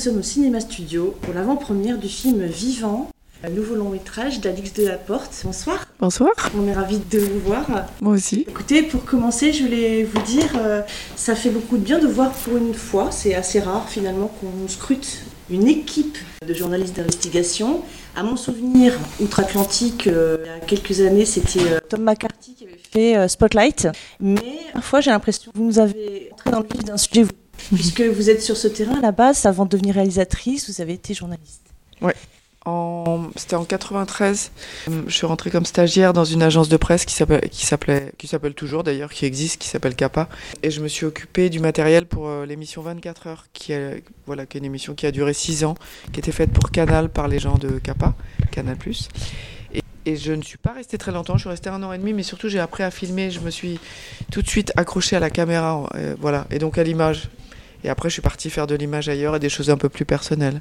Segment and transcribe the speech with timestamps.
[0.00, 3.10] sommes au Cinéma Studio pour l'avant-première du film Vivant,
[3.44, 5.42] un nouveau long métrage d'Alix Delaporte.
[5.44, 5.86] Bonsoir.
[5.98, 6.32] Bonsoir.
[6.56, 7.66] On est ravis de vous voir.
[8.00, 8.46] Moi aussi.
[8.48, 10.80] Écoutez, pour commencer, je voulais vous dire, euh,
[11.16, 14.68] ça fait beaucoup de bien de voir pour une fois, c'est assez rare finalement qu'on
[14.68, 15.20] scrute
[15.50, 17.82] une équipe de journalistes d'investigation.
[18.16, 22.64] À mon souvenir, outre-Atlantique, euh, il y a quelques années, c'était euh, Tom McCarthy qui
[22.64, 23.88] avait fait Spotlight.
[24.18, 27.32] Mais parfois, j'ai l'impression que vous nous avez entré dans le vif d'un sujet, vous,
[27.74, 30.94] puisque vous êtes sur ce terrain à la base, avant de devenir réalisatrice, vous avez
[30.94, 31.62] été journaliste.
[32.00, 32.14] Ouais.
[33.36, 34.52] C'était en 93.
[35.06, 38.26] Je suis rentrée comme stagiaire dans une agence de presse qui s'appelle, qui s'appelait, qui
[38.26, 40.28] s'appelle toujours d'ailleurs, qui existe, qui s'appelle Kappa.
[40.62, 44.44] Et je me suis occupée du matériel pour euh, l'émission 24 heures, qui est, voilà,
[44.44, 45.74] qui est une émission qui a duré 6 ans,
[46.12, 48.14] qui était faite pour Canal par les gens de Kappa,
[48.50, 48.76] Canal+.
[49.72, 51.98] Et, et je ne suis pas restée très longtemps, je suis restée un an et
[51.98, 53.30] demi, mais surtout j'ai appris à filmer.
[53.30, 53.80] Je me suis
[54.30, 57.30] tout de suite accrochée à la caméra, euh, voilà, et donc à l'image.
[57.84, 60.04] Et après, je suis partie faire de l'image ailleurs et des choses un peu plus
[60.04, 60.60] personnelles.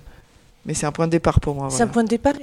[0.66, 1.70] Mais c'est un point de départ pour moi.
[1.70, 2.34] C'est un point de départ.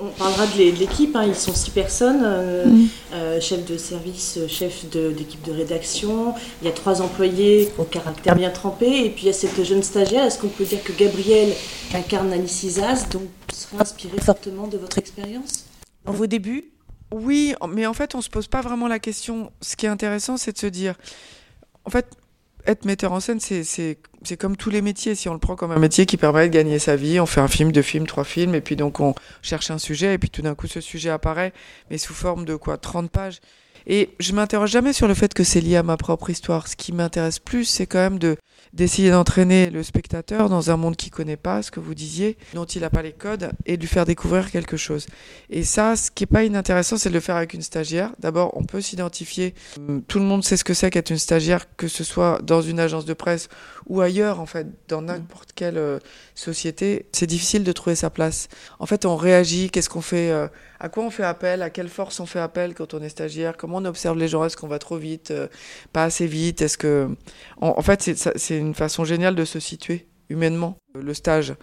[0.00, 1.24] On parlera de l'équipe, hein.
[1.26, 2.88] ils sont six personnes, euh, mm.
[3.14, 8.34] euh, chef de service, chef d'équipe de, rédaction, il y a trois employés au caractère
[8.34, 10.92] bien trempé, et puis il y a cette jeune stagiaire, est-ce qu'on peut dire que
[10.92, 11.50] Gabriel
[11.94, 15.64] incarne Alice Isas, donc sera inspiré fortement de votre expérience?
[16.04, 16.72] Dans vos débuts?
[17.10, 19.50] Oui, mais en fait on ne se pose pas vraiment la question.
[19.62, 20.94] Ce qui est intéressant c'est de se dire,
[21.86, 22.06] en fait
[22.66, 25.14] être metteur en scène, c'est comme tous les métiers.
[25.14, 27.40] Si on le prend comme un métier qui permet de gagner sa vie, on fait
[27.40, 30.30] un film, deux films, trois films, et puis donc on cherche un sujet, et puis
[30.30, 31.52] tout d'un coup ce sujet apparaît,
[31.90, 32.76] mais sous forme de quoi?
[32.76, 33.40] 30 pages.
[33.86, 36.66] Et je m'interroge jamais sur le fait que c'est lié à ma propre histoire.
[36.66, 38.36] Ce qui m'intéresse plus, c'est quand même de
[38.72, 42.64] d'essayer d'entraîner le spectateur dans un monde qu'il connaît pas, ce que vous disiez, dont
[42.64, 45.06] il n'a pas les codes, et de lui faire découvrir quelque chose.
[45.48, 48.12] Et ça, ce qui est pas inintéressant, c'est de le faire avec une stagiaire.
[48.18, 49.54] D'abord, on peut s'identifier.
[50.08, 52.78] Tout le monde sait ce que c'est qu'être une stagiaire, que ce soit dans une
[52.78, 53.48] agence de presse
[53.86, 55.98] ou ailleurs, en fait, dans n'importe quelle euh,
[56.34, 57.06] société.
[57.12, 58.48] C'est difficile de trouver sa place.
[58.78, 59.70] En fait, on réagit.
[59.70, 60.48] Qu'est-ce qu'on fait euh,
[60.80, 61.62] À quoi on fait appel?
[61.62, 63.56] À quelle force on fait appel quand on est stagiaire?
[63.56, 64.44] Comment on observe les gens?
[64.44, 65.30] Est-ce qu'on va trop vite?
[65.30, 65.48] Euh,
[65.92, 66.62] Pas assez vite?
[66.62, 67.08] Est-ce que
[67.60, 68.02] en, fait,
[68.36, 71.54] c'est une façon géniale de se situer humainement le stage.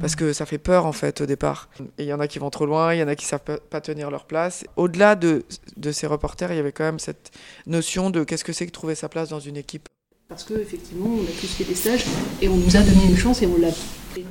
[0.00, 1.70] Parce que ça fait peur en fait au départ.
[1.98, 3.40] Et il y en a qui vont trop loin il y en a qui savent
[3.40, 4.64] pas tenir leur place.
[4.76, 5.44] Au-delà de,
[5.76, 7.30] de ces reporters il y avait quand même cette
[7.66, 9.88] notion de qu'est-ce que c'est que trouver sa place dans une équipe.
[10.28, 12.04] Parce qu'effectivement on a tous fait des stages
[12.40, 13.70] et on nous a donné une chance et on l'a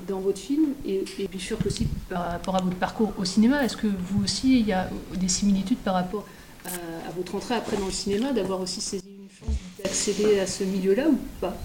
[0.08, 3.64] dans votre film et, et bien sûr aussi par rapport à votre parcours au cinéma
[3.64, 6.26] est-ce que vous aussi il y a des similitudes par rapport
[6.66, 9.04] à, votre entrée après dans le cinéma d'avoir aussi saisi
[9.84, 11.56] d'accéder à ce milieu-là ou pas?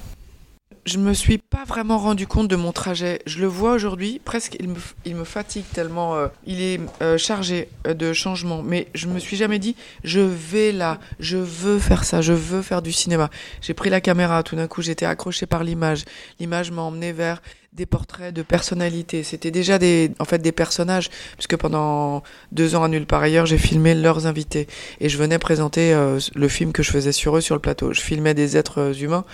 [0.86, 3.22] Je me suis pas vraiment rendu compte de mon trajet.
[3.24, 4.76] Je le vois aujourd'hui, presque il me,
[5.06, 8.62] il me fatigue tellement euh, il est euh, chargé euh, de changements.
[8.62, 12.60] Mais je me suis jamais dit je vais là, je veux faire ça, je veux
[12.60, 13.30] faire du cinéma.
[13.62, 16.04] J'ai pris la caméra, tout d'un coup j'étais accroché par l'image.
[16.38, 17.40] L'image m'a emmené vers
[17.74, 19.22] des portraits de personnalités.
[19.24, 23.46] C'était déjà des, en fait, des personnages, puisque pendant deux ans à nulle part ailleurs,
[23.46, 24.68] j'ai filmé leurs invités
[25.00, 27.92] et je venais présenter euh, le film que je faisais sur eux sur le plateau.
[27.92, 29.24] Je filmais des êtres euh, humains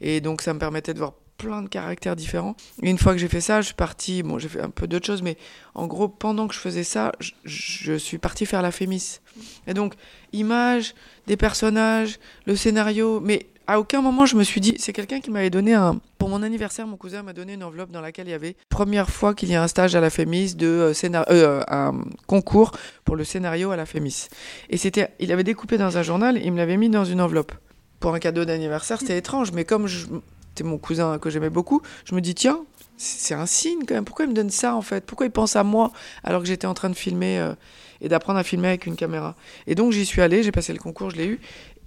[0.00, 2.56] et donc ça me permettait de voir plein de caractères différents.
[2.82, 5.06] Une fois que j'ai fait ça, je suis parti, bon, j'ai fait un peu d'autres
[5.06, 5.36] choses, mais
[5.74, 7.12] en gros, pendant que je faisais ça,
[7.44, 9.18] je, suis parti faire la Fémis.
[9.66, 9.94] Et donc,
[10.32, 10.94] images,
[11.26, 15.30] des personnages, le scénario, mais à aucun moment je me suis dit, c'est quelqu'un qui
[15.30, 16.00] m'avait donné un...
[16.18, 19.10] Pour mon anniversaire, mon cousin m'a donné une enveloppe dans laquelle il y avait, première
[19.10, 22.72] fois qu'il y a un stage à la Fémis, de euh, euh, un concours
[23.04, 24.28] pour le scénario à la Fémis.
[24.70, 27.52] Et c'était, il avait découpé dans un journal, il me l'avait mis dans une enveloppe.
[28.00, 32.14] Pour un cadeau d'anniversaire, c'était étrange, mais comme c'était mon cousin que j'aimais beaucoup, je
[32.14, 32.60] me dis, tiens,
[32.96, 34.04] c'est un signe quand même.
[34.04, 35.04] Pourquoi il me donne ça en fait?
[35.04, 35.92] Pourquoi il pense à moi
[36.24, 37.54] alors que j'étais en train de filmer euh,
[38.00, 39.34] et d'apprendre à filmer avec une caméra?
[39.66, 41.40] Et donc j'y suis allé, j'ai passé le concours, je l'ai eu.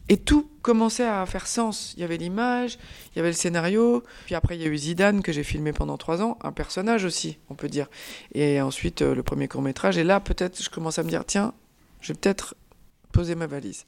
[0.08, 1.94] Et tout commençait à faire sens.
[1.98, 2.78] Il y avait l'image,
[3.14, 5.74] il y avait le scénario, puis après il y a eu Zidane que j'ai filmé
[5.74, 7.88] pendant trois ans, un personnage aussi, on peut dire.
[8.34, 9.98] Et ensuite euh, le premier court métrage.
[9.98, 11.54] Et là, peut-être, je commence à me dire, tiens,
[12.02, 12.56] je vais peut-être
[13.12, 13.86] poser ma valise.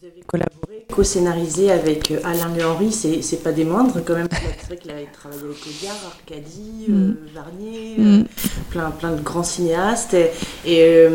[0.00, 4.28] Vous avez collaboré, co-scénarisé avec euh, Alain Le Henry, c'est pas des moindres quand même.
[4.30, 7.16] C'est vrai qu'il a travaillé avec Audiard, Arcadie, euh, mm.
[7.34, 8.24] Varnier, mm.
[8.70, 10.16] plein, plein de grands cinéastes.
[10.64, 11.08] Et,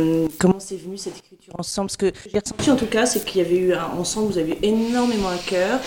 [0.44, 3.42] comment c'est venu cette écriture ensemble Parce que j'ai ressenti en tout cas, c'est qu'il
[3.42, 5.80] y avait eu ensemble, vous avez eu énormément à cœur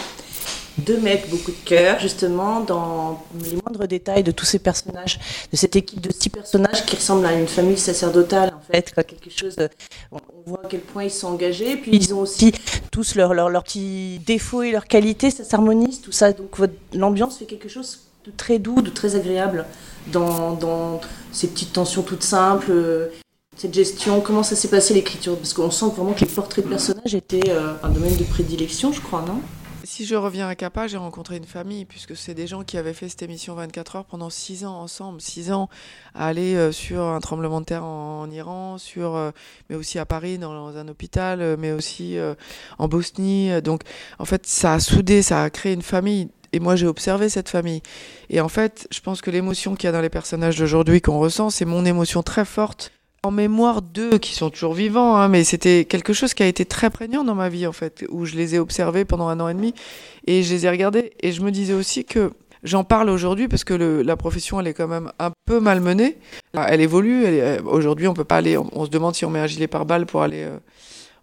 [0.78, 5.18] de mettre beaucoup de cœur justement dans les moindres détails de tous ces personnages,
[5.52, 9.30] de cette équipe de six personnages qui ressemblent à une famille sacerdotale en fait, quelque
[9.30, 9.56] chose.
[10.10, 12.52] On voit à quel point ils sont engagés, puis ils ont aussi
[12.90, 16.32] tous leurs leur, petits défauts et leurs qualités, ça s'harmonise, tout ça.
[16.32, 16.56] Donc
[16.94, 19.66] l'ambiance fait quelque chose de très doux, de très agréable
[20.12, 21.00] dans, dans
[21.32, 22.72] ces petites tensions toutes simples
[23.56, 25.36] cette gestion Comment ça s'est passé l'écriture?
[25.36, 28.92] Parce qu'on sent vraiment que les portraits de personnages étaient euh, un domaine de prédilection,
[28.92, 29.40] je crois, non?
[29.84, 32.92] Si je reviens à Capa, j'ai rencontré une famille, puisque c'est des gens qui avaient
[32.92, 35.68] fait cette émission 24 heures pendant 6 ans ensemble, 6 ans
[36.14, 39.30] à aller euh, sur un tremblement de terre en, Iran, sur, euh,
[39.70, 42.16] mais aussi à Paris, dans, un hôpital, mais aussi
[42.78, 43.62] en Bosnie.
[43.62, 43.82] Donc,
[44.18, 46.28] en fait, ça a soudé, ça a créé une famille.
[46.52, 47.82] Et moi, j'ai observé cette famille.
[48.28, 51.18] Et en fait, je pense que l'émotion qu'il y a dans les personnages d'aujourd'hui qu'on
[51.18, 52.92] ressent, c'est mon émotion très forte
[53.26, 56.64] en mémoire d'eux qui sont toujours vivants, hein, mais c'était quelque chose qui a été
[56.64, 59.48] très prégnant dans ma vie en fait, où je les ai observés pendant un an
[59.48, 59.74] et demi
[60.26, 62.30] et je les ai regardés et je me disais aussi que
[62.62, 66.18] j'en parle aujourd'hui parce que la profession elle est quand même un peu malmenée,
[66.54, 67.26] elle évolue,
[67.64, 70.06] aujourd'hui on peut pas aller, on, se demande si on met un gilet par balle
[70.06, 70.58] pour aller euh,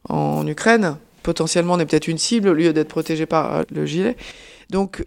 [0.09, 3.85] en Ukraine, potentiellement on est peut-être une cible au lieu d'être protégé par euh, le
[3.85, 4.17] gilet,
[4.69, 5.05] donc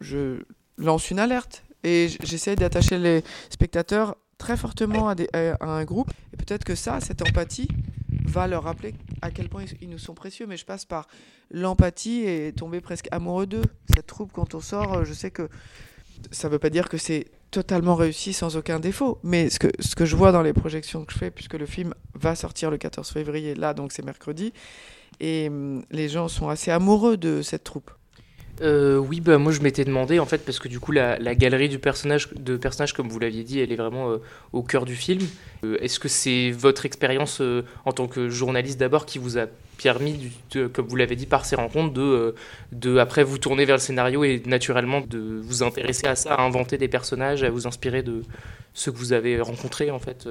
[0.00, 0.38] je
[0.78, 5.14] lance une alerte et j'essaie d'attacher les spectateurs très fortement à,
[5.60, 6.10] un groupe.
[6.32, 7.68] Et peut-être que ça, cette empathie,
[8.24, 10.46] va leur rappeler à quel point ils nous sont précieux.
[10.46, 11.06] Mais je passe par
[11.50, 13.64] l'empathie et tomber presque amoureux d'eux.
[13.94, 15.48] Cette troupe, quand on sort, je sais que
[16.30, 19.18] ça ne veut pas dire que c'est totalement réussi sans aucun défaut.
[19.22, 21.66] Mais ce que, ce que je vois dans les projections que je fais, puisque le
[21.66, 24.52] film va sortir le 14 février, là, donc c'est mercredi,
[25.20, 27.90] et hum, les gens sont assez amoureux de cette troupe.
[28.62, 31.68] Euh, oui, bah, moi je m'étais demandé en fait parce que du coup la, galerie
[31.68, 34.18] du personnage, de personnages comme vous l'aviez dit, elle est vraiment euh,
[34.52, 35.22] au cœur du film.
[35.64, 37.42] Euh, est-ce que c'est votre expérience
[37.84, 39.46] en tant que journaliste d'abord qui vous a
[39.82, 40.32] permis,
[40.72, 42.34] comme vous l'avez dit, par ces rencontres, de,
[42.72, 46.42] de après vous tourner vers le scénario et naturellement de vous intéresser à ça, à
[46.42, 48.22] inventer des personnages, à vous inspirer de
[48.72, 50.28] ceux que vous avez rencontrés en fait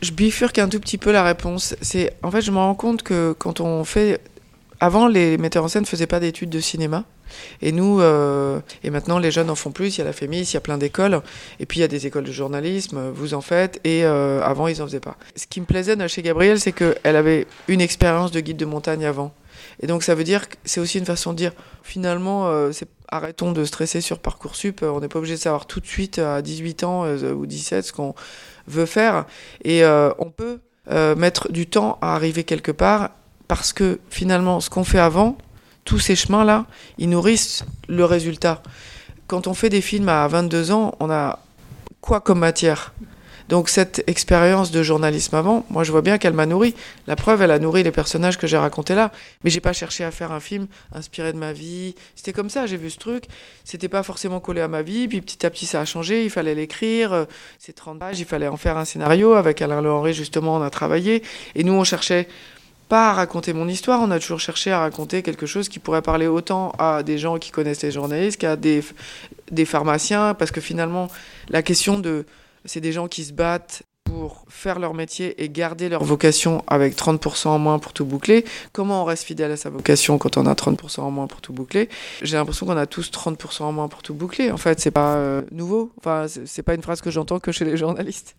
[0.00, 1.76] Je bifurque un tout petit peu la réponse.
[1.82, 4.20] C'est en fait je me rends compte que quand on fait
[4.80, 7.04] avant, les metteurs en scène ne faisaient pas d'études de cinéma.
[7.62, 10.42] Et nous, euh, et maintenant les jeunes en font plus, il y a la FEMIS,
[10.42, 11.20] il y a plein d'écoles,
[11.58, 14.68] et puis il y a des écoles de journalisme, vous en faites, et euh, avant
[14.68, 15.16] ils en faisaient pas.
[15.34, 19.04] Ce qui me plaisait chez Gabrielle, c'est qu'elle avait une expérience de guide de montagne
[19.04, 19.32] avant.
[19.80, 21.52] Et donc ça veut dire que c'est aussi une façon de dire,
[21.82, 22.70] finalement, euh,
[23.08, 26.42] arrêtons de stresser sur Parcoursup, on n'est pas obligé de savoir tout de suite à
[26.42, 28.14] 18 ans ou 17 ce qu'on
[28.68, 29.26] veut faire,
[29.64, 30.60] et on peut
[31.16, 33.10] mettre du temps à arriver quelque part
[33.48, 35.38] parce que finalement, ce qu'on fait avant,
[35.84, 36.66] tous ces chemins-là,
[36.98, 38.62] ils nourrissent le résultat.
[39.26, 41.38] Quand on fait des films à 22 ans, on a
[42.00, 42.92] quoi comme matière?
[43.48, 46.74] Donc cette expérience de journalisme avant, moi je vois bien qu'elle m'a nourri.
[47.06, 49.12] La preuve, elle a nourri les personnages que j'ai racontés là.
[49.44, 51.94] Mais j'ai pas cherché à faire un film inspiré de ma vie.
[52.16, 53.24] C'était comme ça, j'ai vu ce truc.
[53.62, 55.06] C'était pas forcément collé à ma vie.
[55.06, 56.24] Puis petit à petit, ça a changé.
[56.24, 57.26] Il fallait l'écrire.
[57.60, 58.18] C'est 30 pages.
[58.18, 59.34] Il fallait en faire un scénario.
[59.34, 61.22] Avec Alain Le justement, on a travaillé.
[61.54, 62.26] Et nous, on cherchait
[62.88, 66.02] pas à raconter mon histoire, on a toujours cherché à raconter quelque chose qui pourrait
[66.02, 68.82] parler autant à des gens qui connaissent les journalistes qu'à des,
[69.50, 71.08] des pharmaciens, parce que finalement,
[71.48, 72.24] la question de...
[72.64, 76.96] C'est des gens qui se battent pour faire leur métier et garder leur vocation avec
[76.96, 78.44] 30% en moins pour tout boucler.
[78.72, 81.52] Comment on reste fidèle à sa vocation quand on a 30% en moins pour tout
[81.52, 81.88] boucler?
[82.22, 84.50] J'ai l'impression qu'on a tous 30% en moins pour tout boucler.
[84.50, 85.90] En fait, c'est pas euh, nouveau.
[85.98, 88.36] Enfin, c'est pas une phrase que j'entends que chez les journalistes.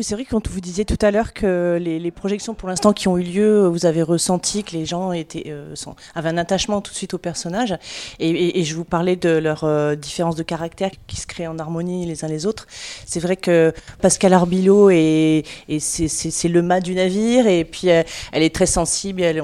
[0.00, 3.06] c'est vrai que quand vous disiez tout à l'heure que les, projections pour l'instant qui
[3.06, 5.74] ont eu lieu, vous avez ressenti que les gens étaient, euh,
[6.14, 7.76] avaient un attachement tout de suite au personnage.
[8.18, 12.06] Et, je vous parlais de leur euh, différence de caractère qui se crée en harmonie
[12.06, 12.66] les uns les autres.
[13.06, 15.44] C'est vrai que Pascal Arbilo est et,
[15.80, 19.42] c'est le mât du navire et puis euh, elle, est très sensible, elle,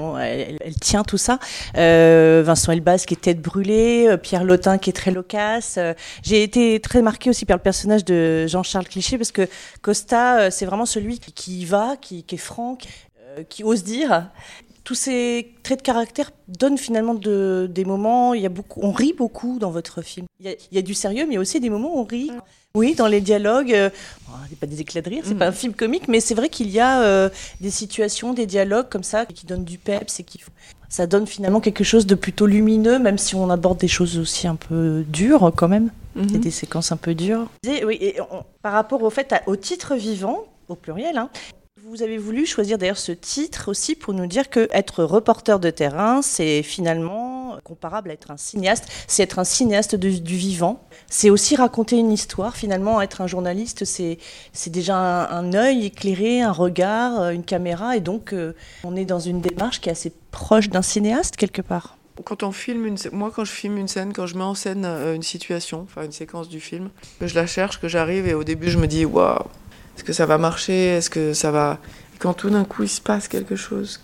[0.81, 1.39] tient tout ça.
[1.77, 5.79] Euh, Vincent Elbaz qui est tête brûlée, euh, Pierre Lotin qui est très loquace.
[6.23, 9.47] J'ai été très marquée aussi par le personnage de Jean-Charles Cliché parce que
[9.81, 12.77] Costa c'est vraiment celui qui, y va, qui, qui est franc,
[13.49, 14.29] qui ose dire
[14.85, 18.33] tous ces traits de caractère donnent finalement de, des moments.
[18.35, 20.27] Il y a beaucoup, on rit beaucoup dans votre film.
[20.39, 21.97] Il y, a, il y a du sérieux, mais il y a aussi des moments
[21.97, 22.31] où on rit.
[22.75, 23.73] Oui, dans les dialogues.
[23.73, 23.89] Euh,
[24.49, 26.69] c'est pas des éclats de rire, c'est pas un film comique, mais c'est vrai qu'il
[26.69, 27.29] y a euh,
[27.61, 30.39] des situations, des dialogues comme ça qui donnent du peps et qui
[30.87, 34.47] ça donne finalement quelque chose de plutôt lumineux, même si on aborde des choses aussi
[34.47, 35.89] un peu dures quand même.
[36.15, 37.47] Il y a des séquences un peu dures.
[37.65, 38.17] oui, et
[38.61, 41.29] par rapport au fait au titre vivant, au pluriel, hein,
[41.87, 45.69] vous avez voulu choisir d'ailleurs ce titre aussi pour nous dire que être reporter de
[45.69, 48.85] terrain, c'est finalement comparable à être un cinéaste.
[49.07, 50.83] C'est être un cinéaste du vivant.
[51.09, 52.55] C'est aussi raconter une histoire.
[52.55, 54.17] Finalement, être un journaliste, c'est
[54.67, 54.95] déjà
[55.29, 57.95] un, œil éclairé, un regard, euh, une caméra.
[57.95, 61.61] Et donc, euh, on est dans une démarche qui est assez proche d'un cinéaste quelque
[61.61, 61.97] part.
[62.23, 64.85] Quand on filme une, moi quand je filme une scène, quand je mets en scène
[64.85, 66.89] euh, une situation, enfin une séquence du film,
[67.19, 69.43] que je la cherche, que j'arrive et au début je me dis waouh,
[69.95, 70.87] est-ce que ça va marcher?
[70.87, 71.79] Est-ce que ça va?
[72.19, 74.01] quand tout d'un coup il se passe quelque chose,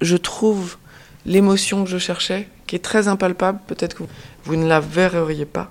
[0.00, 0.76] je trouve
[1.24, 4.02] l'émotion que je cherchais, qui est très impalpable, peut-être que
[4.44, 5.70] vous ne la verriez pas.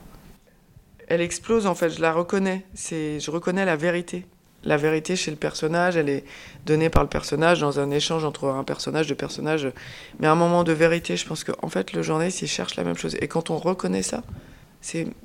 [1.08, 2.66] Elle explose en fait, je la reconnais.
[2.74, 4.26] C'est, je reconnais la vérité.
[4.64, 6.24] la vérité chez le personnage, elle est
[6.66, 9.72] donnée par le personnage dans un échange entre un personnage, deux personnages.
[10.20, 12.76] Mais à un moment de vérité, je pense qu'en en fait, le journaliste, il cherche
[12.76, 13.16] la même chose.
[13.22, 14.24] Et quand on reconnaît ça,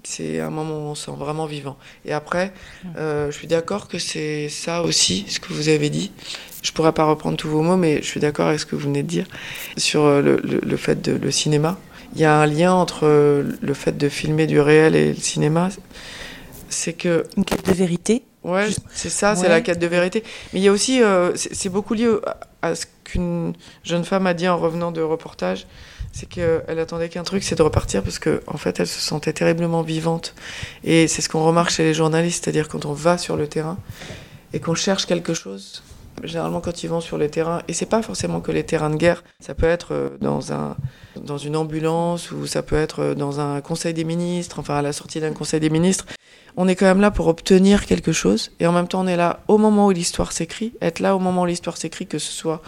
[0.03, 1.77] c'est un moment où on se sent vraiment vivant.
[2.07, 2.53] Et après,
[2.97, 6.13] euh, je suis d'accord que c'est ça aussi, ce que vous avez dit.
[6.63, 8.83] Je pourrais pas reprendre tous vos mots, mais je suis d'accord avec ce que vous
[8.83, 9.27] venez de dire
[9.77, 11.79] sur euh, le, le, fait de le cinéma.
[12.15, 15.21] Il y a un lien entre euh, le fait de filmer du réel et le
[15.21, 15.69] cinéma.
[16.71, 18.23] C'est que une quête de vérité.
[18.43, 20.25] Ouais, c'est ça, c'est la quête de vérité.
[20.53, 21.03] Mais il y a aussi,
[21.35, 22.09] c'est beaucoup lié
[22.63, 23.53] à ce qu'une
[23.85, 25.67] jeune femme a dit en revenant de reportage
[26.13, 29.33] c'est qu'elle attendait qu'un truc, c'est de repartir parce qu'en en fait, elle se sentait
[29.33, 30.35] terriblement vivante.
[30.85, 33.79] Et c'est ce qu'on remarque chez les journalistes, c'est-à-dire quand on va sur le terrain
[34.53, 35.83] et qu'on cherche quelque chose,
[36.25, 38.97] généralement quand ils vont sur les terrains, et c'est pas forcément que les terrains de
[38.97, 40.77] guerre, ça peut être euh, dans, un,
[41.17, 44.83] dans une ambulance ou ça peut être euh, dans un conseil des ministres, enfin à
[44.83, 46.07] la sortie d'un conseil des ministres,
[46.57, 49.17] on est quand même là pour obtenir quelque chose, et en même temps on est
[49.17, 52.33] là au moment où l'histoire s'écrit, être là au moment où l'histoire s'écrit, que ce
[52.33, 52.61] soit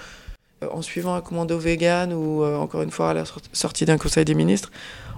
[0.73, 4.25] en suivant un commando vegan ou euh, encore une fois à la sortie d'un conseil
[4.25, 4.71] des ministres,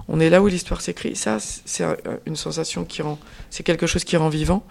[0.07, 1.15] on est là où l'histoire s'écrit.
[1.15, 1.83] Ça, c'est
[2.25, 3.17] une sensation qui rend,
[3.49, 4.63] c'est quelque chose qui rend vivant.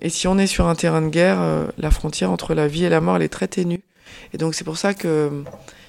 [0.00, 2.84] Et si on est sur un terrain de guerre, euh, la frontière entre la vie
[2.84, 3.82] et la mort, elle est très ténue.
[4.32, 5.44] Et donc c'est pour ça que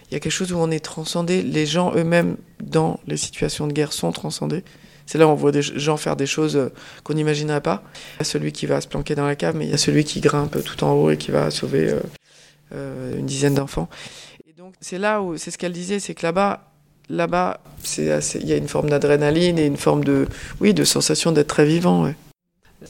[0.09, 1.41] il y a quelque chose où on est transcendé.
[1.41, 4.63] Les gens eux-mêmes dans les situations de guerre sont transcendés.
[5.05, 6.71] C'est là où on voit des gens faire des choses
[7.03, 7.83] qu'on n'imaginerait pas.
[8.15, 9.77] Il y a celui qui va se planquer dans la cave, mais il y a
[9.77, 11.99] celui qui grimpe tout en haut et qui va sauver euh,
[12.73, 13.89] une dizaine d'enfants.
[14.47, 16.71] Et donc c'est là où, c'est ce qu'elle disait, c'est que là-bas,
[17.09, 17.59] là-bas,
[17.97, 20.27] il y a une forme d'adrénaline et une forme de,
[20.59, 22.11] oui, de sensation d'être très vivant.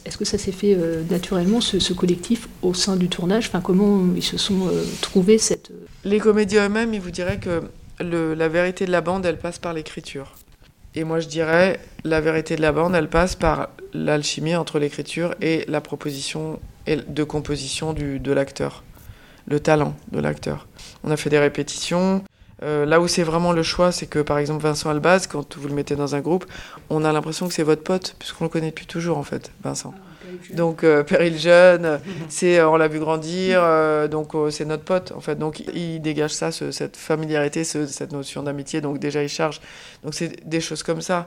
[0.04, 3.46] Est-ce que ça s'est fait euh, naturellement, ce, collectif, au sein du tournage?
[3.48, 5.70] Enfin, Comment ils se sont euh, trouvés cette...
[6.04, 7.62] Les comédiens eux-mêmes, ils vous diraient que
[8.00, 10.34] le, la vérité de la bande, elle passe par l'écriture.
[10.96, 15.34] Et moi, je dirais, la vérité de la bande, elle passe par l'alchimie entre l'écriture
[15.40, 18.82] et la proposition de composition du, de l'acteur
[19.46, 20.66] le talent de l'acteur.
[21.02, 22.24] On a fait des répétitions.
[22.62, 25.68] Euh, là où c'est vraiment le choix, c'est que par exemple Vincent Albaz, quand vous
[25.68, 26.46] le mettez dans un groupe,
[26.88, 29.92] on a l'impression que c'est votre pote, puisqu'on le connaît depuis toujours en fait, Vincent.
[29.96, 33.60] Ah, donc euh, Péril jeune, c'est euh, on l'a vu grandir,
[34.08, 35.36] donc c'est notre pote en fait.
[35.36, 38.80] Donc il dégage ça, cette familiarité, cette notion d'amitié.
[38.80, 39.60] Donc déjà il charge.
[40.02, 41.26] Donc c'est des choses comme ça.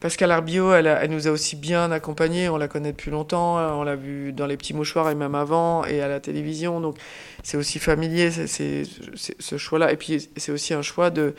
[0.00, 3.82] Pascal Arbio, elle, elle, nous a aussi bien accompagnés, on la connaît depuis longtemps, on
[3.82, 6.96] l'a vu dans les petits mouchoirs et même avant, et à la télévision, donc
[7.42, 8.84] c'est aussi familier, c'est
[9.16, 9.92] ce choix-là.
[9.92, 11.34] Et puis c'est aussi un choix de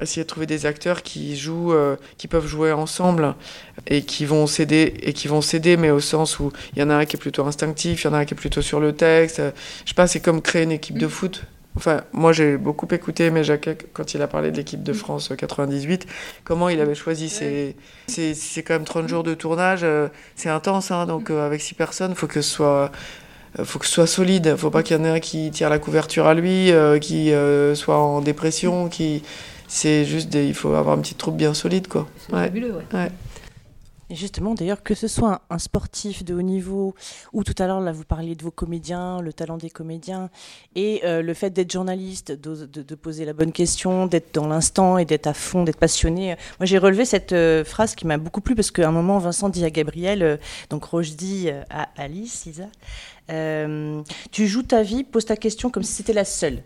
[0.00, 3.34] essayer de trouver des acteurs qui jouent, euh, qui peuvent jouer ensemble
[3.86, 6.90] et qui vont céder et qui vont céder, mais au sens où il y en
[6.90, 8.80] a un qui est plutôt instinctif, il y en a un qui est plutôt sur
[8.80, 9.40] le texte.
[9.84, 11.44] Je sais pas, c'est comme créer une équipe de foot.
[11.76, 15.32] Enfin, moi j'ai beaucoup écouté mais Jacquet quand il a parlé de l'équipe de France
[15.36, 16.06] 98,
[16.44, 17.76] comment il avait choisi ses...
[18.06, 21.74] C'est quand même 30 jours de tournage, euh, c'est intense, hein, donc euh, avec 6
[21.74, 22.92] personnes, il faut que ce soit
[23.58, 24.56] euh, faut que ce soit solide.
[24.56, 27.32] Faut pas qu'il y en ait un qui tire la couverture à lui, qui
[27.74, 29.22] soit en dépression, qui
[29.68, 32.08] c'est juste il faut avoir une petite troupe bien solide quoi.
[32.18, 33.10] C'est fabuleux, ouais.
[34.12, 36.94] Justement, d'ailleurs, que ce soit un, sportif de haut niveau,
[37.32, 40.28] ou tout à l'heure, là, vous parliez de vos comédiens, le talent des comédiens,
[40.74, 45.04] et euh, le fait d'être journaliste, de, poser la bonne question, d'être dans l'instant et
[45.04, 46.36] d'être à fond, d'être passionné.
[46.58, 49.48] Moi, j'ai relevé cette euh, phrase qui m'a beaucoup plu, parce qu'à un moment, Vincent
[49.48, 50.36] dit à Gabriel, euh,
[50.68, 52.68] donc Roche dit à Alice, Isa,
[54.30, 56.62] tu joues ta vie, pose ta question comme si c'était la seule.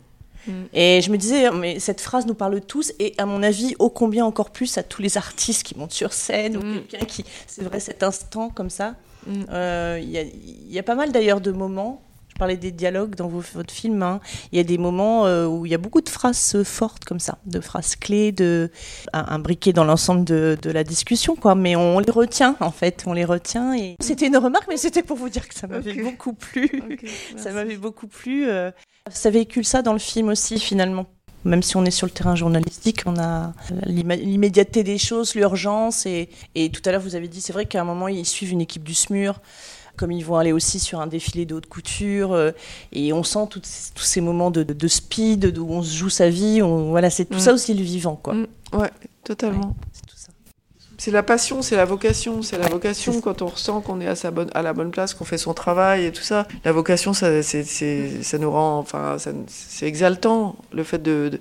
[0.46, 0.52] Mm.
[0.72, 3.90] Et je me disais, mais cette phrase nous parle tous, et à mon avis, ô
[3.90, 6.82] combien encore plus à tous les artistes qui montent sur scène, ou mm.
[6.88, 7.24] quelqu'un qui.
[7.46, 8.94] C'est vrai, cet instant comme ça.
[9.26, 9.32] Mm.
[9.50, 12.02] Euh, il y, y, a pas mal d'ailleurs de moments.
[12.36, 14.02] Je parlais des dialogues dans votre film.
[14.02, 14.20] Hein.
[14.52, 17.18] Il y a des moments euh, où il y a beaucoup de phrases fortes comme
[17.18, 18.70] ça, de phrases clés, de
[19.14, 21.54] un, briquet dans l'ensemble de, de, la discussion, quoi.
[21.54, 23.74] Mais on les retient en fait, on les retient.
[23.74, 26.68] Et c'était une remarque, mais c'était pour vous dire que ça m'avait beaucoup plu.
[27.38, 28.46] ça m'avait beaucoup plu.
[28.46, 28.70] Euh,
[29.10, 31.06] ça véhicule ça dans le film aussi, finalement.
[31.44, 33.52] Même si on est sur le terrain journalistique, on a
[33.86, 36.04] l'immédiateté des choses, l'urgence.
[36.06, 36.28] Et,
[36.72, 38.82] tout à l'heure, vous avez dit, c'est vrai qu'à un moment, ils suivent une équipe
[38.82, 39.40] du SMUR,
[39.96, 42.32] comme ils vont aller aussi sur un défilé de haute couture.
[42.32, 42.50] Euh,
[42.92, 46.60] et on sent tous ces moments de, speed, où on se joue sa vie.
[46.60, 47.40] voilà, c'est tout mm.
[47.40, 48.34] ça aussi le vivant, quoi.
[48.34, 48.46] Mm.
[48.72, 48.90] Ouais,
[49.22, 49.76] totalement.
[50.98, 54.14] C'est la passion, c'est la vocation, c'est la vocation quand on ressent qu'on est à,
[54.14, 56.46] sa bonne, à la bonne place, qu'on fait son travail et tout ça.
[56.64, 57.64] La vocation, ça, c'est,
[58.22, 61.38] ça nous rend, enfin, c'est exaltant le fait de,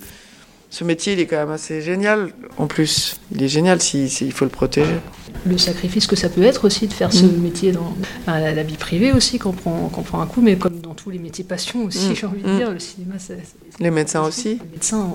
[0.70, 2.34] Ce métier, il est quand même assez génial.
[2.58, 5.00] En plus, il est génial s'il si, faut le protéger
[5.46, 7.42] le sacrifice que ça peut être aussi de faire ce mm.
[7.42, 7.94] métier dans
[8.28, 11.44] la, vie privée aussi, qu'on prend, prend un coup, mais comme dans tous les métiers
[11.44, 12.16] passion aussi, mm.
[12.16, 12.58] j'ai envie de mm.
[12.58, 13.38] dire, le cinéma, c'est...
[13.80, 15.14] Les médecins aussi Les médecins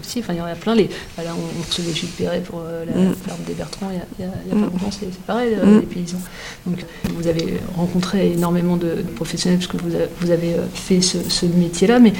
[0.00, 0.74] aussi, enfin il y en a plein.
[0.74, 4.26] Les, voilà, on, recevait Jules Perret pour euh, la ferme des Bertrands il y a,
[4.26, 6.20] y a, pas longtemps, c'est, pareil, euh, les paysans.
[6.66, 11.00] Donc vous avez rencontré énormément de, professionnels parce que vous avez, vous avez euh, fait
[11.00, 12.12] ce, métier-là, mais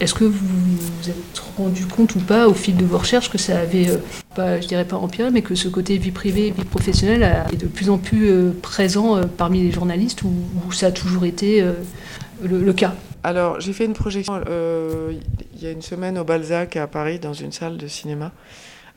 [0.00, 3.38] est-ce que vous vous êtes rendu compte ou pas au fil de vos recherches que
[3.38, 3.86] ça avait,
[4.34, 7.56] pas, je dirais pas empiré, mais que ce côté vie privée, vie professionnelle, professionnel est
[7.56, 10.32] de plus en plus euh, présent euh, parmi les journalistes ou,
[10.72, 11.74] ça a toujours été euh,
[12.42, 12.94] le, cas?
[13.22, 17.34] Alors, j'ai fait une projection il y a une semaine au Balzac à Paris, dans
[17.34, 18.32] une salle de cinéma,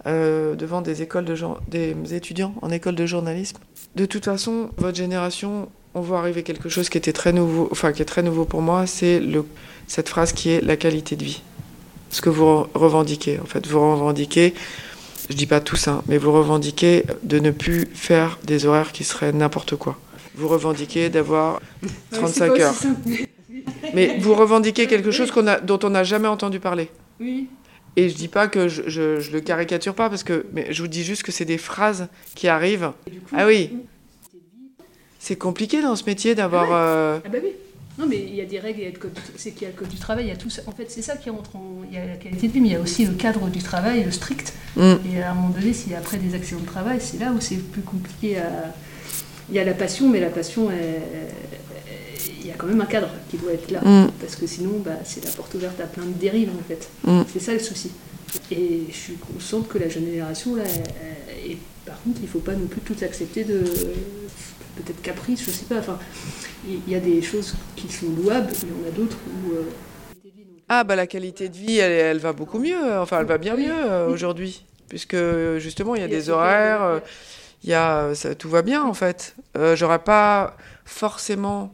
[0.05, 1.35] devant des, écoles de
[1.69, 3.57] des étudiants en école de journalisme.
[3.95, 7.91] De toute façon, votre génération, on voit arriver quelque chose qui était très nouveau, enfin
[7.91, 9.21] qui est très nouveau pour moi, c'est
[9.87, 11.43] cette phrase qui est la qualité de vie.
[12.15, 14.53] Ce que vous revendiquez, en fait, vous revendiquez
[15.29, 19.03] je dis pas tout ça, mais vous revendiquez de ne plus faire des horaires qui
[19.03, 19.99] seraient n'importe quoi.
[20.35, 21.61] Vous revendiquez d'avoir
[22.11, 22.75] 35 heures.
[23.93, 26.89] Mais vous revendiquez quelque chose a, dont on n'a jamais entendu parler.
[27.19, 27.49] Oui.
[27.97, 30.87] Et je dis pas que je, je, le caricature pas parce que, mais je vous
[30.87, 32.93] dis juste que c'est des phrases qui arrivent.
[33.35, 33.71] ah oui.
[35.19, 36.71] C'est compliqué dans ce métier d'avoir.
[36.71, 37.49] Ah, euh, ah bah oui.
[37.97, 39.65] Non, mais il y a des règles, il y a le code, c'est qu'il y
[39.65, 40.61] a le code du travail, il y a tout ça.
[40.67, 41.81] En fait, c'est ça qui rentre en.
[41.89, 43.59] Il y a la qualité de vie, mais il y a aussi le cadre du
[43.59, 44.53] travail, le strict.
[44.75, 44.95] Mm.
[45.13, 47.31] Et à un moment donné, s'il y a après des accidents de travail, c'est là
[47.31, 48.73] où c'est plus compliqué à.
[49.49, 50.69] Il y a la passion, mais la passion,
[52.41, 53.79] il y a quand même un cadre qui doit être là.
[53.81, 54.11] Mm.
[54.19, 56.89] Parce que sinon, bah, c'est la porte ouverte à plein de dérives, en fait.
[57.05, 57.21] Mm.
[57.31, 57.91] C'est ça le souci.
[58.51, 60.63] Et je suis consciente que la jeune génération, là,
[61.47, 63.59] et par contre, il ne faut pas non plus tout accepter de
[64.75, 65.77] peut-être caprice, je sais pas.
[65.77, 65.97] Enfin,
[66.67, 69.53] il y a des choses qui sont louables, il y en a d'autres où.
[69.53, 69.63] Euh,
[70.67, 72.97] ah bah la qualité de vie, elle, elle, va beaucoup mieux.
[72.99, 75.17] Enfin, elle va bien mieux euh, aujourd'hui, puisque
[75.57, 76.99] justement il y a des horaires, euh,
[77.63, 79.35] il y a ça, tout va bien en fait.
[79.75, 81.73] j'aurais pas forcément,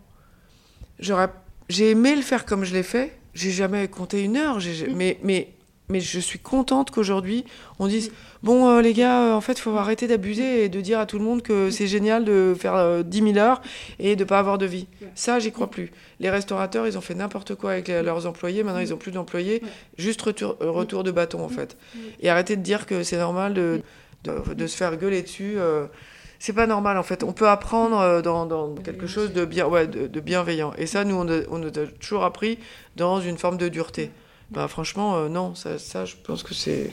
[1.00, 1.30] j'aurais,
[1.70, 3.18] j'ai aimé le faire comme je l'ai fait.
[3.34, 4.60] J'ai jamais compté une heure,
[4.94, 5.54] mais mais
[5.88, 7.46] mais je suis contente qu'aujourd'hui,
[7.80, 8.12] on dise
[8.44, 11.06] Bon, euh, les gars, euh, en fait, il faut arrêter d'abuser et de dire à
[11.06, 13.62] tout le monde que c'est génial de faire 10 euh, 000 heures
[14.00, 14.88] et de ne pas avoir de vie.
[15.14, 15.92] Ça, j'y crois plus.
[16.20, 18.64] Les restaurateurs, ils ont fait n'importe quoi avec leurs employés.
[18.64, 19.62] Maintenant, ils n'ont plus d'employés.
[19.98, 21.78] Juste retour, retour, de bâton, en fait.
[22.20, 23.82] Et arrêter de dire que c'est normal de,
[24.24, 25.58] de, se faire gueuler dessus.
[26.40, 27.24] c'est pas normal, en fait.
[27.24, 30.74] On peut apprendre dans, quelque chose de, bien, ouais, de, bienveillant.
[30.78, 32.58] Et ça, nous, on, on nous a toujours appris
[32.96, 34.12] dans une forme de dureté.
[34.52, 36.92] Bah, franchement, euh, non, ça, ça, je pense que c'est.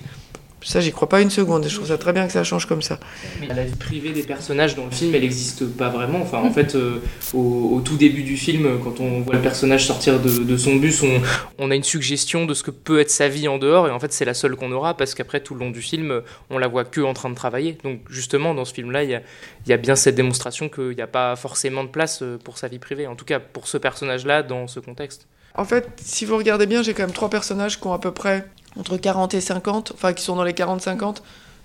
[0.62, 1.66] Ça, j'y crois pas une seconde.
[1.68, 2.98] Je trouve ça très bien que ça change comme ça.
[3.40, 6.20] Mais la vie privée des personnages dans le film, elle n'existe pas vraiment.
[6.20, 7.00] Enfin, en fait, euh,
[7.32, 11.20] au, tout début du film, quand on voit le personnage sortir de, son bus, on,
[11.58, 13.86] on, a une suggestion de ce que peut être sa vie en dehors.
[13.86, 16.22] Et en fait, c'est la seule qu'on aura parce qu'après, tout le long du film,
[16.50, 17.78] on la voit que en train de travailler.
[17.84, 19.20] Donc, justement, dans ce film-là, il
[19.66, 22.68] y a, bien cette démonstration qu'il n'y a pas forcément de place euh, pour sa
[22.68, 23.06] vie privée.
[23.06, 25.26] En tout cas, pour ce personnage-là, dans ce contexte.
[25.54, 28.12] En fait, si vous regardez bien, j'ai quand même trois personnages qui ont à peu
[28.12, 28.46] près
[28.78, 31.16] entre 40 et 50, enfin qui sont dans les 40-50.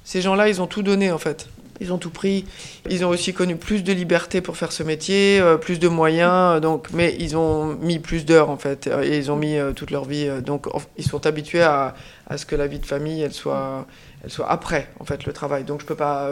[0.03, 1.47] Ces gens-là, ils ont tout donné en fait.
[1.81, 2.45] Ils ont tout pris.
[2.89, 6.61] Ils ont aussi connu plus de liberté pour faire ce métier, euh, plus de moyens.
[6.61, 9.89] Donc, mais ils ont mis plus d'heures en fait, et ils ont mis euh, toute
[9.89, 10.27] leur vie.
[10.27, 11.95] Euh, donc, ils sont habitués à,
[12.27, 13.87] à, ce que la vie de famille, elle soit,
[14.23, 15.63] elle soit après en fait le travail.
[15.63, 16.29] Donc, je peux pas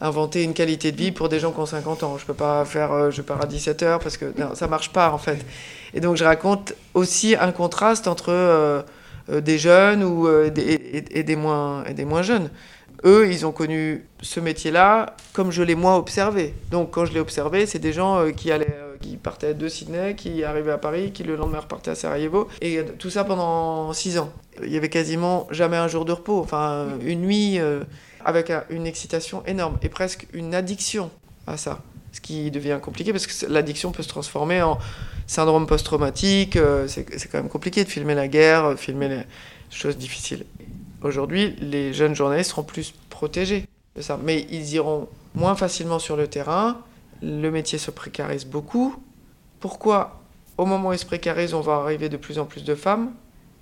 [0.00, 2.18] inventer une qualité de vie pour des gens qui ont 50 ans.
[2.18, 5.10] Je peux pas faire, je pars à 17 heures parce que non, ça marche pas
[5.10, 5.38] en fait.
[5.96, 8.82] Et donc je raconte aussi un contraste entre euh, euh,
[9.28, 12.50] des jeunes ou, euh, et, des moins, et des moins jeunes.
[13.04, 16.54] Eux, ils ont connu ce métier-là comme je l'ai moi observé.
[16.70, 20.42] Donc quand je l'ai observé, c'est des gens qui allaient, qui partaient de Sydney, qui
[20.44, 24.32] arrivaient à Paris, qui le lendemain repartaient à Sarajevo, et tout ça pendant six ans.
[24.62, 27.58] Il y avait quasiment jamais un jour de repos, enfin une nuit
[28.24, 31.10] avec une excitation énorme et presque une addiction
[31.46, 31.82] à ça
[32.16, 34.78] ce qui devient compliqué parce que l'addiction peut se transformer en
[35.26, 36.56] syndrome post-traumatique.
[36.56, 39.22] Euh, c'est quand même compliqué de filmer la guerre, euh, filmer les
[39.70, 40.46] choses difficiles.
[41.02, 46.16] Aujourd'hui, les jeunes journalistes seront plus protégés de ça, mais ils iront moins facilement sur
[46.16, 46.78] le terrain.
[47.22, 48.96] Le métier se précarise beaucoup.
[49.60, 50.20] Pourquoi,
[50.58, 53.12] au moment où il se précarise, on va arriver de plus en plus de femmes?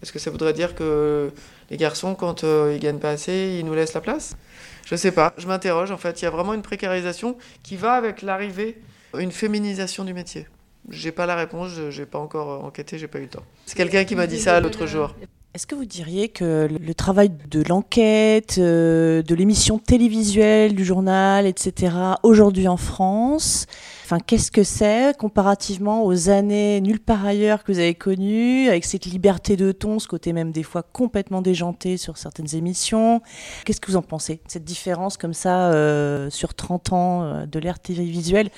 [0.02, 1.32] Est-ce que ça voudrait dire que
[1.70, 4.36] les garçons, quand euh, ils gagnent pas assez, ils nous laissent la place?
[4.84, 6.20] Je sais pas, je m'interroge en fait.
[6.20, 8.80] Il y a vraiment une précarisation qui va avec l'arrivée,
[9.18, 10.46] une féminisation du métier.
[10.90, 13.44] J'ai pas la réponse, j'ai pas encore enquêté, j'ai pas eu le temps.
[13.66, 15.14] C'est quelqu'un qui m'a dit ça l'autre jour.
[15.54, 21.46] Est-ce que vous diriez que le travail de l'enquête, euh, de l'émission télévisuelle, du journal,
[21.46, 21.94] etc.,
[22.24, 23.66] aujourd'hui en France,
[24.02, 28.84] enfin, qu'est-ce que c'est comparativement aux années nulle part ailleurs que vous avez connues, avec
[28.84, 33.22] cette liberté de ton, ce côté même des fois complètement déjanté sur certaines émissions?
[33.64, 37.60] Qu'est-ce que vous en pensez Cette différence comme ça euh, sur 30 ans euh, de
[37.60, 38.50] l'ère télévisuelle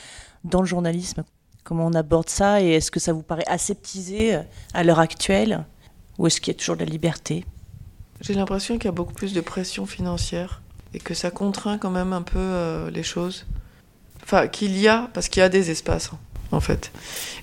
[0.44, 1.24] dans le journalisme?
[1.66, 4.38] Comment on aborde ça et est-ce que ça vous paraît aseptisé
[4.72, 5.64] à l'heure actuelle
[6.16, 7.44] ou est-ce qu'il y a toujours de la liberté?
[8.20, 10.62] J'ai l'impression qu'il y a beaucoup plus de pression financière
[10.94, 13.46] et que ça contraint quand même un peu euh, les choses.
[14.22, 16.18] Enfin, qu'il y a, parce qu'il y a des espaces, hein,
[16.52, 16.92] en fait.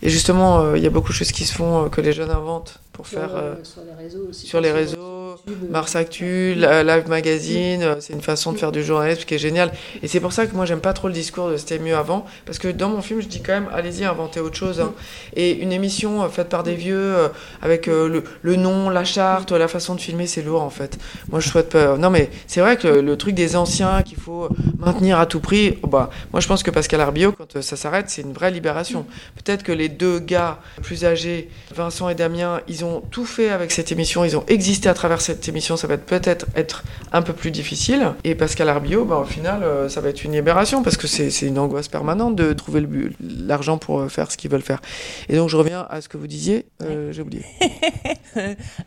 [0.02, 2.14] Et justement, euh, il y a beaucoup de choses qui se font, euh, que les
[2.14, 3.36] jeunes inventent pour Sur, faire...
[3.36, 4.48] euh, sur les réseaux aussi.
[4.48, 8.72] sur les réseaux, YouTube, Mars euh, Actu, Live Magazine, euh, c'est une façon de faire
[8.72, 9.72] du journalisme qui est géniale.
[10.04, 12.26] Et c'est pour ça que moi j'aime pas trop le discours de c'était mieux avant,
[12.46, 14.80] parce que dans mon film je dis quand même allez-y inventez autre chose.
[14.80, 14.94] hein.
[15.36, 17.30] Et une émission euh, faite par des vieux euh,
[17.64, 21.00] avec euh, le, le nom, la charte, la façon de filmer, c'est lourd en fait.
[21.30, 21.98] Moi je souhaite pas.
[21.98, 25.40] Non mais c'est vrai que le, le truc des anciens qu'il faut maintenir à tout
[25.40, 28.34] prix, oh, bah moi je pense que Pascal Arbio quand euh, ça s'arrête c'est une
[28.34, 29.06] vraie libération.
[29.44, 33.72] Peut-être que les deux gars plus âgés, Vincent et Damien, ils ont tout fait avec
[33.72, 37.22] cette émission, ils ont existé à travers cette émission, ça va être peut-être être un
[37.22, 38.14] peu plus difficile.
[38.24, 41.30] Et Pascal Arbio, bah, au final, euh, ça va être une libération parce que c'est
[41.42, 42.86] une angoisse permanente de trouver
[43.20, 44.82] l'argent pour euh, faire ce qu'ils veulent faire.
[45.30, 47.44] Et donc je reviens à ce que vous disiez, euh, j'ai oublié.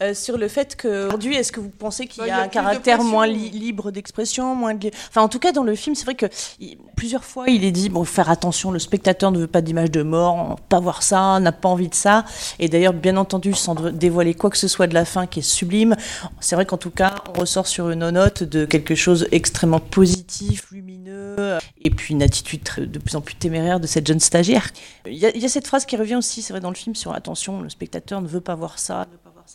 [0.03, 2.41] Euh, sur le fait qu'aujourd'hui, est-ce que vous pensez qu'il Bah, y il a y
[2.41, 4.91] a un caractère moins li- libre d'expression, moins de...
[5.09, 6.27] Enfin, en tout cas, dans le film, c'est vrai que
[6.59, 9.91] il- plusieurs fois, il est dit, bon, faire attention, le spectateur ne veut pas d'image
[9.93, 12.25] de mort, pas voir ça, n'a pas envie de ça.
[12.59, 15.41] Et d'ailleurs, bien entendu, sans de- dévoiler quoi que ce soit de la fin qui
[15.41, 15.97] est sublime,
[16.41, 20.71] c'est vrai qu'en tout cas, on ressort sur une note de quelque chose extrêmement positif,
[20.71, 24.71] lumineux, et puis une attitude de plus en plus téméraire de cette jeune stagiaire.
[25.07, 27.63] Il y a, cette phrase qui revient aussi, c'est vrai, dans le film, sur attention,
[27.63, 29.07] le spectateur ne veut pas voir ça.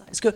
[0.09, 0.33] Est-ce que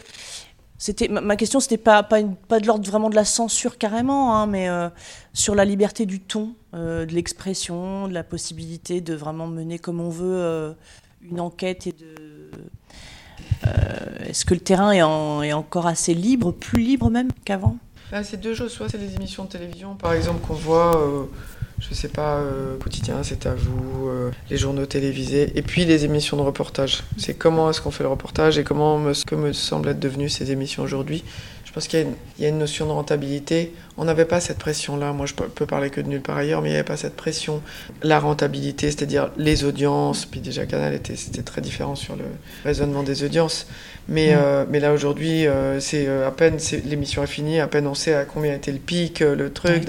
[0.78, 4.46] c'était ma, question, c'était pas pas, pas de l'ordre vraiment de la censure carrément, hein,
[4.46, 4.90] mais euh,
[5.34, 10.02] sur la liberté du ton, euh, de l'expression, de la possibilité de vraiment mener comme
[10.02, 10.74] on veut euh,
[11.22, 12.25] une enquête et de.
[13.68, 17.78] Euh, Est-ce que le terrain est, en- est encore assez libre, plus libre même qu'avant?
[18.12, 18.72] Là, c'est deux choses.
[18.72, 21.24] Soit c'est les émissions de télévision, par exemple, qu'on voit, euh,
[21.80, 26.06] je sais pas, euh, quotidien, c'est à vous, euh, les journaux télévisés, et puis les
[26.06, 27.04] émissions de reportage.
[27.18, 30.52] C'est comment est-ce qu'on fait le reportage et comment que me semblent être devenues ces
[30.52, 31.24] émissions aujourd'hui.
[31.76, 33.74] Je pense qu'il y, a une- il y a une notion de rentabilité.
[33.98, 35.12] On n'avait pas cette pression-là.
[35.12, 36.96] Moi, je peux peux parler que de nulle part ailleurs, mais il n'y avait pas
[36.96, 37.62] cette pression.
[38.02, 40.26] La rentabilité, c'est-à-dire les audiences.
[40.26, 42.24] Puis déjà, Canal était, c'était très différent sur le
[42.64, 43.68] raisonnement des audiences.
[44.08, 44.38] Mais, Mm.
[44.40, 47.94] euh, mais là, aujourd'hui, euh, c'est euh, à peine l'émission est finie, à peine on
[47.94, 49.84] sait à combien était le pic, le truc.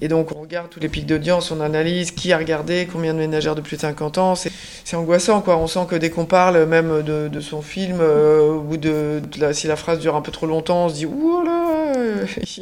[0.00, 3.18] Et donc, on regarde tous les pics d'audience, on analyse qui a regardé, combien de
[3.18, 4.34] ménagères de plus de 50 ans.
[4.34, 4.52] C'est
[4.84, 5.56] c'est angoissant, quoi.
[5.56, 9.40] On sent que dès qu'on parle, même de, de son film, euh, ou de, de
[9.40, 11.54] la- si la phrase dure un peu trop longtemps, on se dit Ouh là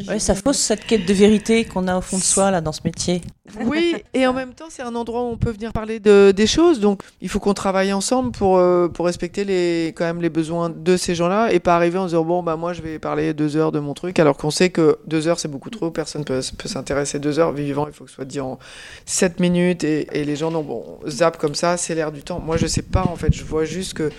[0.09, 2.73] Ouais, ça fausse cette quête de vérité qu'on a au fond de soi là dans
[2.73, 3.23] ce métier.
[3.65, 6.47] Oui, et en même temps, c'est un endroit où on peut venir parler de, des
[6.47, 6.81] choses.
[6.81, 10.71] Donc, il faut qu'on travaille ensemble pour, euh, pour respecter les, quand même les besoins
[10.71, 13.57] de ces gens-là et pas arriver en disant Bon, bah, moi, je vais parler deux
[13.57, 15.91] heures de mon truc, alors qu'on sait que deux heures, c'est beaucoup trop.
[15.91, 17.53] Personne peut, peut s'intéresser deux heures.
[17.53, 18.59] Vivant, il faut que ce soit dit en
[19.05, 19.85] sept minutes.
[19.85, 22.41] Et, et les gens, non, bon, zap comme ça, c'est l'air du temps.
[22.41, 23.33] Moi, je sais pas, en fait.
[23.33, 24.11] Je vois juste que.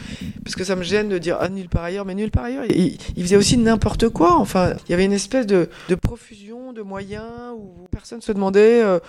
[0.43, 2.65] Parce que ça me gêne de dire Ah, nul par ailleurs, mais nul par ailleurs.
[2.69, 4.35] Il, il faisait aussi n'importe quoi.
[4.37, 8.81] Enfin, il y avait une espèce de, de profusion de moyens où personne se demandait.
[8.83, 8.99] euh,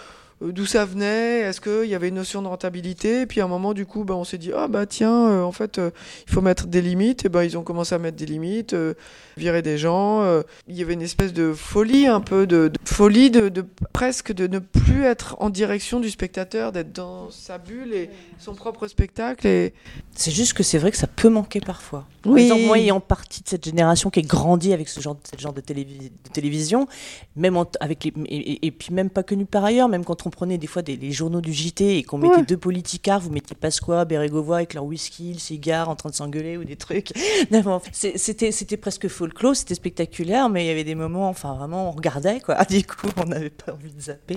[0.40, 3.48] d'où ça venait, est-ce qu'il y avait une notion de rentabilité, et puis à un
[3.48, 5.90] moment du coup ben, on s'est dit ah bah tiens euh, en fait euh,
[6.28, 8.94] il faut mettre des limites, et ben ils ont commencé à mettre des limites, euh,
[9.36, 12.78] virer des gens, euh, il y avait une espèce de folie un peu, de, de
[12.84, 17.58] folie de, de presque de ne plus être en direction du spectateur, d'être dans sa
[17.58, 19.74] bulle et son propre spectacle et
[20.14, 22.06] C'est juste que c'est vrai que ça peut manquer parfois.
[22.22, 22.42] Par Oui.
[22.42, 25.52] exemple, moi, ayant partie de cette génération qui est grandie avec ce genre, ce genre
[25.52, 26.88] de, télévi- de télévision,
[27.36, 30.26] même en- avec les, et, et- et puis même pas connu par ailleurs, même quand
[30.26, 32.44] on prenait des fois des, les journaux du JT et qu'on mettait Ouais.
[32.44, 36.56] deux politicards, vous mettiez Pasqua, Bérégovoy avec leur whisky, le cigare en train de s'engueuler
[36.56, 37.12] ou des trucs.
[37.92, 41.92] C'était c'était presque folklore, c'était spectaculaire, mais il y avait des moments, enfin vraiment, on
[41.92, 42.56] regardait quoi.
[42.68, 44.36] Du coup, on n'avait pas envie de zapper.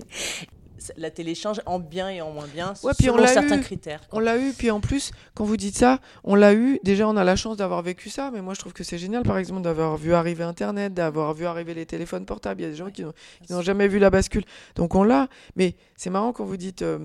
[0.98, 3.62] La télé change en bien et en moins bien, Ouais, puis on selon certains eu.
[3.62, 4.02] critères.
[4.12, 6.80] On l'a eu, puis en plus, quand vous dites ça, on l'a eu.
[6.84, 9.24] Déjà, on a la chance d'avoir vécu ça, mais moi, je trouve que c'est génial,
[9.24, 12.62] par exemple, d'avoir vu arriver Internet, d'avoir vu arriver les téléphones portables.
[12.62, 13.14] Il y a des gens qui n'ont
[13.46, 14.44] qui n'ont jamais vu la bascule.
[14.76, 15.28] Donc, on l'a.
[15.56, 16.82] Mais c'est marrant quand vous dites.
[16.82, 17.00] euh,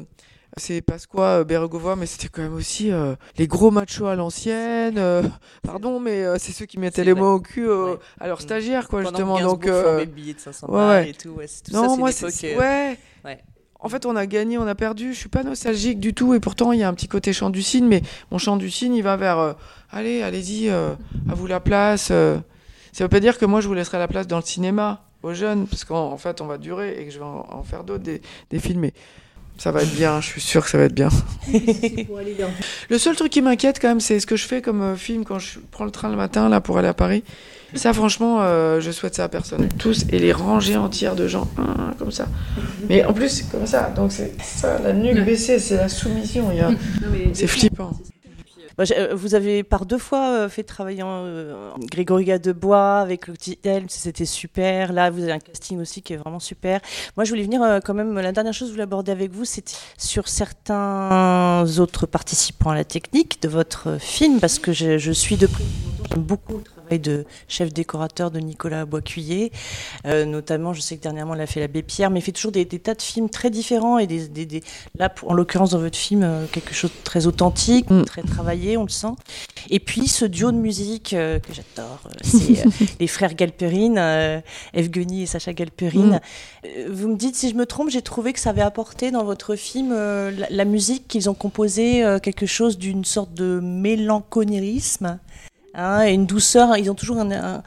[0.58, 4.96] c'est Pasqua, euh, Bérégovoy, mais c'était quand même aussi euh, les gros machos à l'ancienne.
[4.96, 5.22] euh,
[5.62, 7.96] pardon, mais euh, c'est ceux qui mettaient les mots au cul Ouais.
[8.20, 8.42] à leurs Mm.
[8.42, 9.38] stagiaires, quoi, Pendant justement.
[9.40, 11.30] Donc, Gainsbourg euh, flambait le billet de 500 ouais, et tout.
[11.30, 12.98] ouais, c'est- tout non, ça, moi, c'est Ouais.
[13.24, 13.44] ouais.
[13.80, 15.12] En fait, on a gagné, on a perdu.
[15.12, 17.50] Je suis pas nostalgique du tout, et pourtant, il y a un petit côté chant
[17.50, 19.38] du cygne, mais mon chant du cygne, il va vers.
[19.38, 19.52] euh,
[19.90, 20.94] allez, allez-y, euh,
[21.30, 22.08] à vous la place.
[22.10, 22.38] euh.
[22.92, 25.34] Ça veut pas dire que moi je vous laisserai la place dans le cinéma aux
[25.34, 28.02] jeunes, parce qu'en fait on va durer et que je vais en, en faire d'autres
[28.04, 28.80] des, des films.
[28.80, 28.94] Mais
[29.58, 31.10] ça va être bien, je suis sûre que ça va être bien.
[32.88, 35.24] le seul truc qui m'inquiète quand même, c'est ce que je fais comme euh, film
[35.26, 37.22] quand je prends le train le matin là pour aller à Paris.
[37.74, 39.68] Ça, franchement, euh, je souhaite ça à personne.
[39.78, 42.26] Tous et les rangées entières de gens, hein, comme ça.
[42.88, 43.90] Mais en plus, c'est comme ça.
[43.94, 46.50] Donc c'est ça, la nuque baissée, c'est la soumission.
[46.52, 46.70] il y a-
[47.34, 47.90] C'est flippant.
[48.78, 53.26] J'ai- euh, Vous avez par deux fois euh, fait travailler en, euh, Grégory Gadebois avec
[53.26, 54.92] le petit Helm, c'était super.
[54.92, 56.80] Là, vous avez un casting aussi qui est vraiment super.
[57.16, 58.14] Moi, je voulais venir euh, quand même.
[58.20, 62.74] La dernière chose que je voulais aborder avec vous, c'était sur certains autres participants à
[62.74, 65.64] la technique de votre film, parce que je, je suis de près.
[66.10, 69.50] J'aime beaucoup le travail de chef décorateur de Nicolas Boiscuyer.
[70.06, 72.32] Euh, notamment, je sais que dernièrement, il a fait La Baie Pierre, mais il fait
[72.32, 73.98] toujours des, des tas de films très différents.
[73.98, 74.62] Et des, des- des-
[74.98, 78.04] là, pour- en l'occurrence, dans votre film, euh, quelque chose de très authentique, Mm.
[78.04, 79.08] très travaillé, on le sent.
[79.70, 82.64] Et puis, ce duo de musique euh, que j'adore, c'est
[83.00, 83.98] les frères Galperine,
[84.74, 86.20] Evgeny et Sacha Galperine.
[86.64, 86.92] Mm.
[86.92, 89.56] Vous me dites si je me trompe, j'ai trouvé que ça avait apporté dans votre
[89.56, 95.18] film la, la musique qu'ils ont composée, quelque chose d'une sorte de mélanconirisme.
[95.76, 97.62] Hein, et une douceur, ils ont toujours un, un-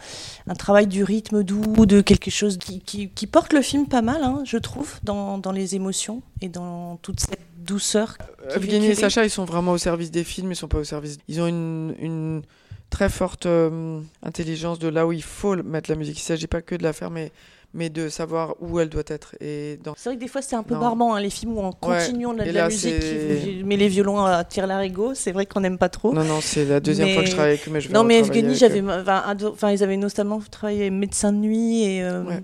[0.48, 4.02] un travail du rythme doux, de quelque chose qui, qui- qui porte le film pas
[4.02, 8.18] mal, hein, je trouve, dans, dans les émotions et dans toute cette douceur.
[8.56, 8.96] Evgeny et.
[8.96, 11.20] Sacha, ils sont vraiment au service des films, ils sont pas au service.
[11.28, 12.42] Ils ont une, une
[12.90, 16.18] très forte euh, intelligence de là où il faut mettre la musique.
[16.20, 17.32] Il s'agit pas que de la faire, mais,
[17.74, 19.36] mais de savoir où elle doit être.
[19.42, 19.94] Et dans...
[19.96, 20.80] C'est vrai que des fois c'est un peu Non.
[20.80, 23.78] barbant, hein, les films où en continuant de la, Et de la musique, qui- mais
[23.78, 26.14] les violons à tir larigot, c'est vrai qu'on n'aime pas trop.
[26.14, 27.94] Non, non, c'est la deuxième Mais- fois que je travaille avec eux, mais je vais
[27.94, 31.84] Non, mais Evgeny, j'avais, enfin, ado- enfin, ils avaient notamment travaillé avec Médecin de nuit
[31.84, 32.44] et euh, Ouais.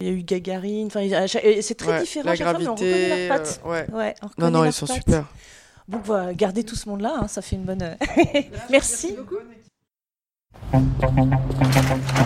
[0.00, 0.86] il y a eu Gagarine.
[0.86, 2.26] Enfin, c'est très Ouais, différent.
[2.26, 2.94] La à chaque fois, mais on gravité.
[3.02, 3.60] reconnaît leurs pattes.
[3.66, 3.86] euh, ouais.
[3.92, 4.96] Ouais, on Non, non, ils sont pattes.
[4.98, 5.24] super.
[5.88, 7.96] Donc voilà, garder tout ce monde-là, hein, ça fait une bonne.
[8.70, 9.16] Merci.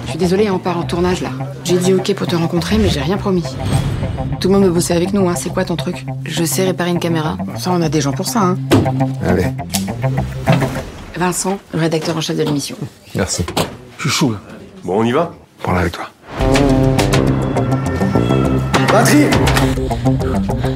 [0.05, 1.31] Je suis désolée, on part en tournage là.
[1.65, 3.45] J'ai dit ok pour te rencontrer, mais j'ai rien promis.
[4.41, 5.35] Tout le monde veut bosser avec nous, hein.
[5.37, 6.05] C'est quoi ton truc?
[6.25, 7.37] Je sais réparer une caméra.
[7.57, 8.59] Ça, on a des gens pour ça, hein.
[9.27, 9.47] Allez,
[11.17, 12.77] Vincent, le rédacteur en chef de l'émission.
[13.15, 13.45] merci.
[13.99, 14.39] Je suis chaud là.
[14.85, 15.33] Bon, on y va?
[15.63, 16.11] Prends-la avec toi.
[18.95, 19.25] Batterie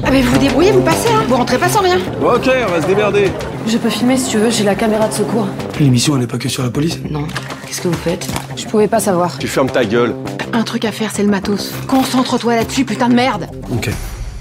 [0.03, 1.23] Ah, mais vous vous débrouillez, vous passez, hein.
[1.29, 1.95] Vous rentrez pas sans rien.
[2.21, 3.31] Ok, on va se démerder.
[3.65, 5.47] Je peux filmer si tu veux, j'ai la caméra de secours.
[5.79, 6.99] L'émission, elle est pas que sur la police.
[7.09, 7.25] Non.
[7.65, 8.27] Qu'est-ce que vous faites?
[8.57, 9.37] Je pouvais pas savoir.
[9.37, 10.15] Tu fermes ta gueule.
[10.51, 11.71] Un truc à faire, c'est le matos.
[11.87, 13.47] Concentre-toi là-dessus, putain de merde.
[13.71, 13.89] Ok,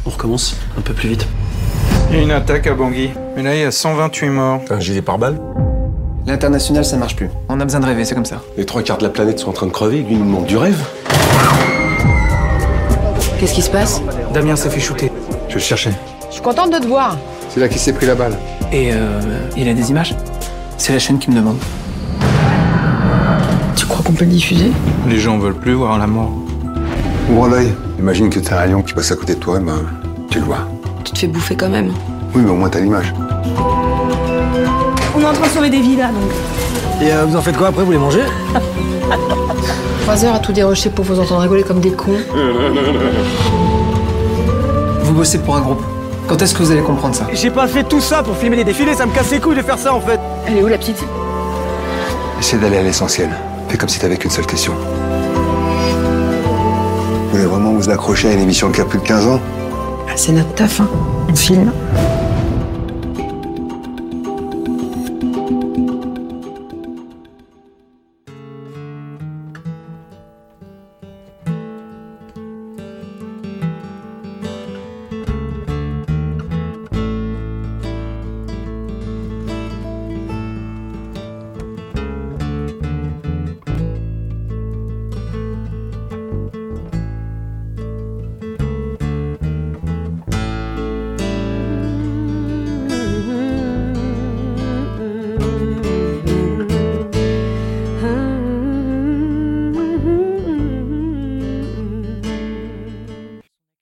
[0.07, 1.29] on recommence un peu plus vite.
[2.11, 3.11] Il y a une attaque à Bangui.
[3.37, 4.61] Mais là, il y a 128 morts.
[4.71, 5.39] Un gilet pare-balles?
[6.27, 7.31] L'international, ça marche plus.
[7.49, 8.43] On a besoin de rêver, c'est comme ça.
[8.57, 10.47] Les trois quarts de la planète sont en train de crever, lui, il nous manque
[10.47, 10.83] du rêve.
[13.39, 14.03] Qu'est-ce qui se passe
[14.35, 15.13] Damien s'est fait shooter.
[15.49, 15.93] Je le cherchais.
[16.29, 17.17] Je suis contente de te voir.
[17.51, 18.37] C'est là qu'il s'est pris la balle.
[18.73, 19.21] Et euh,
[19.57, 20.15] il a des images?
[20.77, 21.57] C'est la chaîne qui me demande.
[23.77, 24.73] Tu crois qu'on peut le diffuser?
[25.09, 26.33] Les gens veulent plus voir la mort.
[27.31, 27.73] Ouvre l'œil.
[27.99, 29.83] Imagine que t'as un lion qui passe à côté de toi, ben,
[30.31, 30.67] tu le vois.
[31.05, 31.93] Tu te fais bouffer quand même.
[32.35, 33.15] Oui, mais au moins t'as l'image.
[35.17, 37.03] On est en train de sauver des vies là, donc.
[37.03, 37.85] Et euh, vous en faites quoi après?
[37.85, 38.23] Vous les mangez
[40.09, 42.17] Trois heures à tout dérocher pour vous entendre rigoler comme des cons.
[45.03, 45.83] Vous bossez pour un groupe.
[46.27, 47.27] Quand est-ce que vous allez comprendre ça?
[47.35, 49.61] J'ai pas fait tout ça pour filmer les défilés, ça me casse les couilles de
[49.61, 50.19] faire ça en fait.
[50.47, 51.05] Elle est où la petite?
[52.41, 53.29] Essaie d'aller à l'essentiel.
[53.69, 54.73] Fais comme si t'avais qu'une seule question.
[57.27, 59.41] Vous voulez vraiment vous accrocher à une émission qui a plus de 15 ans?
[60.17, 60.89] C'est notre taf, hein.
[61.31, 61.71] On filme.